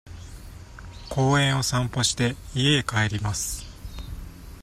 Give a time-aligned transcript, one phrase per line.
[1.11, 3.63] 公園を散歩して、家へ帰ります。